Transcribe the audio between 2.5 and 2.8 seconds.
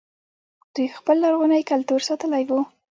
و